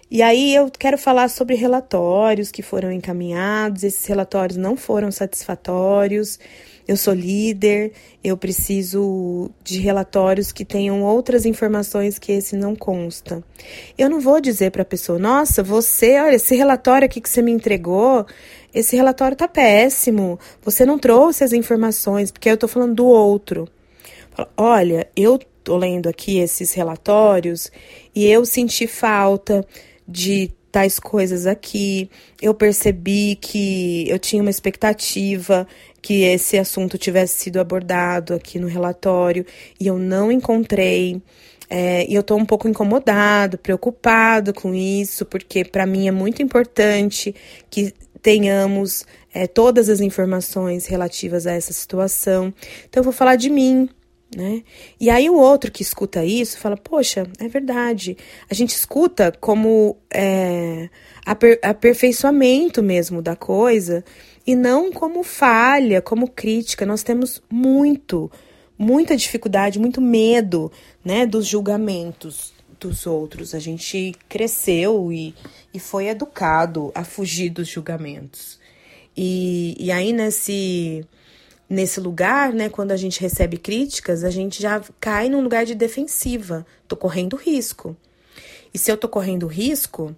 E 0.09 0.21
aí 0.21 0.55
eu 0.55 0.71
quero 0.71 0.97
falar 0.97 1.29
sobre 1.29 1.55
relatórios 1.55 2.51
que 2.51 2.61
foram 2.61 2.91
encaminhados, 2.91 3.83
esses 3.83 4.05
relatórios 4.05 4.57
não 4.57 4.75
foram 4.75 5.11
satisfatórios. 5.11 6.39
Eu 6.87 6.95
sou 6.95 7.13
líder, 7.13 7.93
eu 8.23 8.37
preciso 8.37 9.49
de 9.63 9.79
relatórios 9.79 10.51
que 10.51 10.63
tenham 10.63 11.01
outras 11.01 11.45
informações 11.45 12.19
que 12.19 12.31
esse 12.31 12.55
não 12.55 12.75
consta. 12.75 13.43
Eu 13.97 14.09
não 14.09 14.19
vou 14.19 14.39
dizer 14.39 14.71
para 14.71 14.83
a 14.83 14.85
pessoa: 14.85 15.17
"Nossa, 15.17 15.63
você, 15.63 16.19
olha, 16.19 16.35
esse 16.35 16.55
relatório 16.55 17.05
aqui 17.05 17.19
que 17.19 17.29
você 17.29 17.41
me 17.41 17.51
entregou, 17.51 18.25
esse 18.73 18.95
relatório 18.95 19.35
tá 19.35 19.47
péssimo. 19.47 20.39
Você 20.63 20.85
não 20.85 20.99
trouxe 20.99 21.43
as 21.43 21.53
informações, 21.53 22.31
porque 22.31 22.49
eu 22.49 22.57
tô 22.57 22.67
falando 22.67 22.95
do 22.95 23.05
outro". 23.05 23.67
Olha, 24.55 25.07
eu 25.15 25.39
tô 25.63 25.77
lendo 25.77 26.07
aqui 26.07 26.37
esses 26.37 26.73
relatórios 26.73 27.71
e 28.13 28.27
eu 28.27 28.45
senti 28.45 28.85
falta 28.85 29.65
de 30.07 30.51
tais 30.71 30.99
coisas 30.99 31.47
aqui. 31.47 32.09
Eu 32.41 32.53
percebi 32.53 33.37
que 33.41 34.05
eu 34.09 34.19
tinha 34.19 34.41
uma 34.41 34.51
expectativa 34.51 35.65
que 36.05 36.21
esse 36.21 36.55
assunto 36.55 36.99
tivesse 36.99 37.35
sido 37.35 37.59
abordado 37.59 38.35
aqui 38.35 38.59
no 38.59 38.67
relatório 38.67 39.43
e 39.79 39.87
eu 39.87 39.97
não 39.97 40.31
encontrei. 40.31 41.19
É, 41.67 42.05
e 42.07 42.13
eu 42.13 42.21
estou 42.21 42.37
um 42.37 42.45
pouco 42.45 42.67
incomodado, 42.67 43.57
preocupado 43.57 44.53
com 44.53 44.75
isso, 44.75 45.25
porque 45.25 45.65
para 45.65 45.83
mim 45.83 46.07
é 46.07 46.11
muito 46.11 46.43
importante 46.43 47.33
que 47.71 47.91
tenhamos 48.21 49.03
é, 49.33 49.47
todas 49.47 49.89
as 49.89 49.99
informações 49.99 50.85
relativas 50.85 51.47
a 51.47 51.53
essa 51.53 51.73
situação. 51.73 52.53
Então, 52.87 53.01
eu 53.01 53.03
vou 53.03 53.11
falar 53.11 53.35
de 53.35 53.49
mim, 53.49 53.89
né? 54.33 54.63
E 54.99 55.09
aí 55.09 55.29
o 55.29 55.35
outro 55.35 55.71
que 55.71 55.81
escuta 55.81 56.23
isso 56.23 56.57
fala, 56.57 56.75
poxa, 56.77 57.27
é 57.39 57.47
verdade. 57.47 58.17
A 58.49 58.53
gente 58.53 58.69
escuta 58.69 59.31
como 59.39 59.97
é, 60.13 60.89
aper 61.25 61.59
aperfeiçoamento 61.61 62.81
mesmo 62.81 63.21
da 63.21 63.35
coisa 63.35 64.03
e 64.45 64.55
não 64.55 64.91
como 64.91 65.23
falha, 65.23 66.01
como 66.01 66.29
crítica. 66.29 66.85
Nós 66.85 67.03
temos 67.03 67.41
muito, 67.49 68.31
muita 68.77 69.15
dificuldade, 69.15 69.79
muito 69.79 70.01
medo, 70.01 70.71
né, 71.03 71.25
dos 71.25 71.45
julgamentos 71.45 72.53
dos 72.79 73.05
outros. 73.05 73.55
A 73.55 73.59
gente 73.59 74.15
cresceu 74.27 75.11
e, 75.11 75.33
e 75.73 75.79
foi 75.79 76.07
educado 76.07 76.91
a 76.93 77.03
fugir 77.03 77.49
dos 77.49 77.67
julgamentos. 77.67 78.59
E, 79.15 79.75
e 79.79 79.91
aí 79.91 80.11
nesse 80.11 81.05
nesse 81.69 81.99
lugar, 81.99 82.53
né, 82.53 82.69
quando 82.69 82.91
a 82.91 82.97
gente 82.97 83.19
recebe 83.19 83.57
críticas, 83.57 84.23
a 84.23 84.29
gente 84.29 84.61
já 84.61 84.81
cai 84.99 85.29
num 85.29 85.41
lugar 85.41 85.65
de 85.65 85.75
defensiva. 85.75 86.65
Tô 86.87 86.95
correndo 86.95 87.35
risco. 87.35 87.95
E 88.73 88.77
se 88.77 88.91
eu 88.91 88.97
tô 88.97 89.07
correndo 89.07 89.47
risco, 89.47 90.15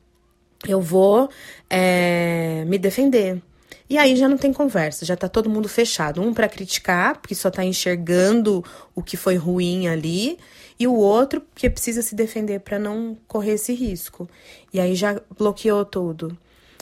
eu 0.68 0.82
vou 0.82 1.30
é, 1.70 2.66
me 2.66 2.78
defender. 2.78 3.42
E 3.90 3.98
aí 3.98 4.16
já 4.16 4.28
não 4.28 4.38
tem 4.38 4.52
conversa, 4.52 5.06
já 5.06 5.16
tá 5.16 5.30
todo 5.30 5.50
mundo 5.50 5.70
fechado. 5.70 6.22
Um 6.22 6.34
para 6.34 6.50
criticar, 6.50 7.20
porque 7.20 7.34
só 7.34 7.50
tá 7.50 7.64
enxergando 7.64 8.64
o 8.94 9.02
que 9.02 9.16
foi 9.16 9.36
ruim 9.36 9.88
ali, 9.88 10.38
e 10.80 10.86
o 10.86 10.94
outro 10.94 11.42
que 11.56 11.70
precisa 11.70 12.02
se 12.02 12.14
defender 12.14 12.60
para 12.60 12.78
não 12.78 13.18
correr 13.28 13.54
esse 13.54 13.74
risco. 13.74 14.30
E 14.74 14.80
aí 14.80 14.94
já 14.94 15.22
bloqueou 15.38 15.86
tudo. 15.86 16.38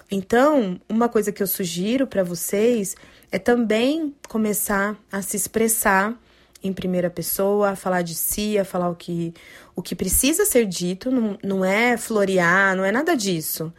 Então, 0.10 0.80
uma 0.88 1.10
coisa 1.10 1.32
que 1.32 1.41
eu 1.41 1.47
sugiro 1.47 2.06
para 2.08 2.23
vocês 2.23 2.95
é 3.32 3.40
também 3.40 4.14
começar 4.28 4.98
a 5.12 5.22
se 5.22 5.38
expressar 5.38 6.18
em 6.64 6.74
primeira 6.74 7.10
pessoa, 7.10 7.72
a 7.72 7.76
falar 7.76 8.02
de 8.02 8.16
si, 8.16 8.58
a 8.58 8.66
falar 8.66 8.90
o 8.90 8.96
que, 8.96 9.34
o 9.76 9.82
que 9.82 9.96
precisa 9.96 10.46
ser 10.46 10.66
dito, 10.66 11.12
não, 11.12 11.38
não 11.44 11.66
é 11.66 11.96
florear, 11.98 12.76
não 12.76 12.84
é 12.84 12.92
nada 12.92 13.16
disso. 13.16 13.72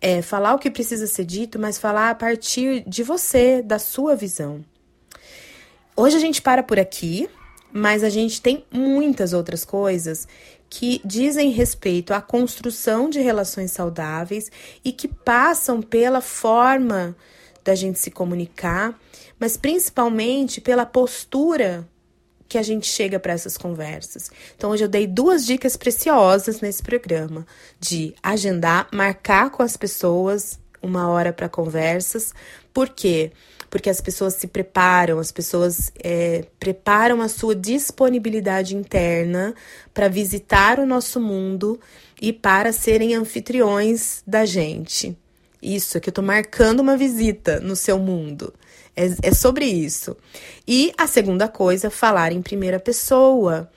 É 0.00 0.22
falar 0.22 0.54
o 0.54 0.58
que 0.58 0.70
precisa 0.70 1.06
ser 1.06 1.24
dito, 1.24 1.58
mas 1.58 1.78
falar 1.78 2.10
a 2.10 2.14
partir 2.14 2.82
de 2.88 3.02
você, 3.02 3.60
da 3.60 3.78
sua 3.78 4.16
visão. 4.16 4.64
Hoje 5.94 6.16
a 6.16 6.20
gente 6.20 6.40
para 6.40 6.62
por 6.62 6.78
aqui, 6.78 7.28
mas 7.70 8.02
a 8.02 8.08
gente 8.08 8.40
tem 8.40 8.64
muitas 8.70 9.34
outras 9.34 9.64
coisas 9.64 10.26
que 10.70 11.00
dizem 11.04 11.50
respeito 11.50 12.14
à 12.14 12.22
construção 12.22 13.10
de 13.10 13.20
relações 13.20 13.72
saudáveis 13.72 14.50
e 14.84 14.92
que 14.92 15.08
passam 15.08 15.82
pela 15.82 16.20
forma 16.20 17.14
da 17.64 17.74
gente 17.74 17.98
se 17.98 18.10
comunicar, 18.10 18.98
mas 19.38 19.56
principalmente 19.56 20.60
pela 20.60 20.86
postura 20.86 21.88
que 22.50 22.58
a 22.58 22.62
gente 22.62 22.88
chega 22.88 23.20
para 23.20 23.32
essas 23.32 23.56
conversas. 23.56 24.28
Então, 24.56 24.70
hoje 24.70 24.84
eu 24.84 24.88
dei 24.88 25.06
duas 25.06 25.46
dicas 25.46 25.76
preciosas 25.76 26.60
nesse 26.60 26.82
programa: 26.82 27.46
de 27.78 28.12
agendar, 28.22 28.88
marcar 28.92 29.50
com 29.50 29.62
as 29.62 29.76
pessoas 29.76 30.58
uma 30.82 31.08
hora 31.08 31.32
para 31.32 31.48
conversas. 31.48 32.34
Por 32.74 32.88
quê? 32.88 33.30
Porque 33.68 33.88
as 33.88 34.00
pessoas 34.00 34.34
se 34.34 34.48
preparam, 34.48 35.20
as 35.20 35.30
pessoas 35.30 35.92
é, 36.02 36.44
preparam 36.58 37.22
a 37.22 37.28
sua 37.28 37.54
disponibilidade 37.54 38.74
interna 38.74 39.54
para 39.94 40.08
visitar 40.08 40.80
o 40.80 40.86
nosso 40.86 41.20
mundo 41.20 41.78
e 42.20 42.32
para 42.32 42.72
serem 42.72 43.14
anfitriões 43.14 44.24
da 44.26 44.44
gente. 44.44 45.16
Isso, 45.62 45.96
é 45.96 46.00
que 46.00 46.08
eu 46.08 46.12
tô 46.12 46.22
marcando 46.22 46.80
uma 46.80 46.96
visita 46.96 47.60
no 47.60 47.76
seu 47.76 47.98
mundo. 47.98 48.52
É, 48.96 49.28
é 49.28 49.34
sobre 49.34 49.66
isso. 49.66 50.16
E 50.66 50.92
a 50.96 51.06
segunda 51.06 51.48
coisa, 51.48 51.90
falar 51.90 52.32
em 52.32 52.42
primeira 52.42 52.80
pessoa. 52.80 53.70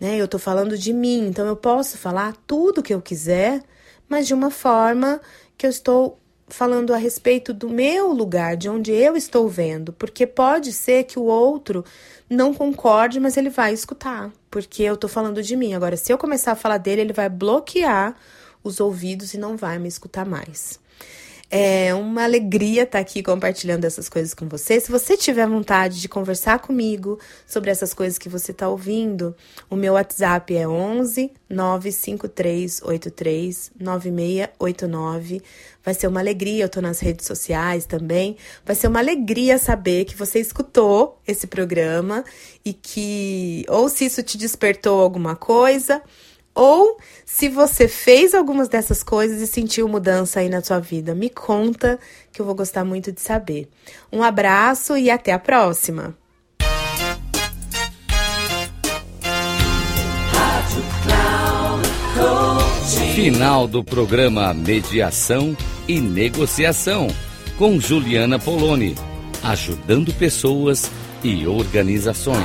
Né? 0.00 0.16
Eu 0.16 0.28
tô 0.28 0.38
falando 0.38 0.78
de 0.78 0.92
mim, 0.92 1.26
então 1.28 1.46
eu 1.46 1.56
posso 1.56 1.98
falar 1.98 2.34
tudo 2.46 2.82
que 2.82 2.94
eu 2.94 3.02
quiser, 3.02 3.62
mas 4.08 4.26
de 4.26 4.34
uma 4.34 4.50
forma 4.50 5.20
que 5.56 5.66
eu 5.66 5.70
estou 5.70 6.18
falando 6.48 6.94
a 6.94 6.96
respeito 6.96 7.52
do 7.52 7.68
meu 7.68 8.12
lugar, 8.12 8.56
de 8.56 8.68
onde 8.68 8.90
eu 8.90 9.16
estou 9.16 9.48
vendo, 9.48 9.92
porque 9.92 10.26
pode 10.26 10.72
ser 10.72 11.04
que 11.04 11.18
o 11.18 11.24
outro 11.24 11.84
não 12.28 12.54
concorde, 12.54 13.20
mas 13.20 13.36
ele 13.36 13.50
vai 13.50 13.72
escutar, 13.72 14.32
porque 14.50 14.82
eu 14.82 14.96
tô 14.96 15.08
falando 15.08 15.42
de 15.42 15.54
mim. 15.56 15.74
Agora, 15.74 15.96
se 15.96 16.12
eu 16.12 16.16
começar 16.16 16.52
a 16.52 16.56
falar 16.56 16.78
dele, 16.78 17.02
ele 17.02 17.12
vai 17.12 17.28
bloquear 17.28 18.16
os 18.64 18.80
ouvidos 18.80 19.34
e 19.34 19.38
não 19.38 19.56
vai 19.56 19.78
me 19.78 19.88
escutar 19.88 20.24
mais. 20.24 20.80
É 21.50 21.94
uma 21.94 22.24
alegria 22.24 22.82
estar 22.82 22.98
aqui 22.98 23.22
compartilhando 23.22 23.86
essas 23.86 24.06
coisas 24.06 24.34
com 24.34 24.46
você. 24.46 24.78
Se 24.78 24.90
você 24.90 25.16
tiver 25.16 25.48
vontade 25.48 25.98
de 25.98 26.06
conversar 26.06 26.58
comigo 26.58 27.18
sobre 27.46 27.70
essas 27.70 27.94
coisas 27.94 28.18
que 28.18 28.28
você 28.28 28.52
está 28.52 28.68
ouvindo, 28.68 29.34
o 29.70 29.74
meu 29.74 29.94
WhatsApp 29.94 30.54
é 30.54 30.68
11 30.68 31.32
95383 31.48 33.72
9689. 33.80 35.40
Vai 35.82 35.94
ser 35.94 36.06
uma 36.06 36.20
alegria, 36.20 36.64
eu 36.64 36.68
tô 36.68 36.82
nas 36.82 37.00
redes 37.00 37.26
sociais 37.26 37.86
também. 37.86 38.36
Vai 38.62 38.76
ser 38.76 38.88
uma 38.88 38.98
alegria 38.98 39.56
saber 39.56 40.04
que 40.04 40.14
você 40.14 40.38
escutou 40.38 41.18
esse 41.26 41.46
programa 41.46 42.26
e 42.62 42.74
que 42.74 43.64
ou 43.70 43.88
se 43.88 44.04
isso 44.04 44.22
te 44.22 44.36
despertou 44.36 45.00
alguma 45.00 45.34
coisa, 45.34 46.02
ou 46.54 46.98
se 47.24 47.48
você 47.48 47.86
fez 47.86 48.34
algumas 48.34 48.68
dessas 48.68 49.02
coisas 49.02 49.40
e 49.40 49.46
sentiu 49.46 49.88
mudança 49.88 50.40
aí 50.40 50.48
na 50.48 50.62
sua 50.62 50.80
vida, 50.80 51.14
me 51.14 51.30
conta 51.30 51.98
que 52.32 52.40
eu 52.40 52.46
vou 52.46 52.54
gostar 52.54 52.84
muito 52.84 53.12
de 53.12 53.20
saber. 53.20 53.68
Um 54.12 54.22
abraço 54.22 54.96
e 54.96 55.10
até 55.10 55.32
a 55.32 55.38
próxima! 55.38 56.16
Final 63.14 63.66
do 63.66 63.82
programa 63.82 64.54
Mediação 64.54 65.56
e 65.88 66.00
Negociação 66.00 67.08
com 67.58 67.80
Juliana 67.80 68.38
Poloni, 68.38 68.94
ajudando 69.42 70.14
pessoas 70.14 70.88
e 71.22 71.46
organizações. 71.46 72.44